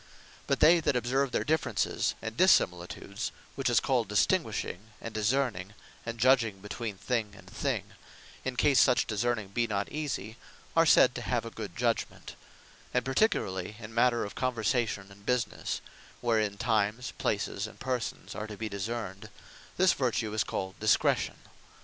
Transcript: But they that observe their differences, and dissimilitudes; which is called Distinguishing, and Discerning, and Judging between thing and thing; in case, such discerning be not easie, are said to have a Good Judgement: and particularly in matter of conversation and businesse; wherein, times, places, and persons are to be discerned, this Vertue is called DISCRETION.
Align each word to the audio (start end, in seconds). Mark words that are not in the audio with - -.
But 0.47 0.61
they 0.61 0.79
that 0.79 0.95
observe 0.95 1.31
their 1.31 1.43
differences, 1.43 2.15
and 2.23 2.35
dissimilitudes; 2.35 3.31
which 3.53 3.69
is 3.69 3.79
called 3.79 4.07
Distinguishing, 4.07 4.89
and 4.99 5.13
Discerning, 5.13 5.75
and 6.07 6.17
Judging 6.17 6.59
between 6.59 6.97
thing 6.97 7.35
and 7.37 7.47
thing; 7.47 7.83
in 8.43 8.55
case, 8.55 8.79
such 8.79 9.05
discerning 9.05 9.49
be 9.49 9.67
not 9.67 9.91
easie, 9.91 10.37
are 10.75 10.87
said 10.87 11.13
to 11.13 11.21
have 11.21 11.45
a 11.45 11.51
Good 11.51 11.75
Judgement: 11.77 12.35
and 12.95 13.05
particularly 13.05 13.75
in 13.77 13.93
matter 13.93 14.25
of 14.25 14.33
conversation 14.33 15.11
and 15.11 15.23
businesse; 15.23 15.81
wherein, 16.19 16.57
times, 16.57 17.13
places, 17.19 17.67
and 17.67 17.79
persons 17.79 18.33
are 18.33 18.47
to 18.47 18.57
be 18.57 18.69
discerned, 18.69 19.29
this 19.77 19.93
Vertue 19.93 20.33
is 20.33 20.43
called 20.43 20.79
DISCRETION. 20.79 21.35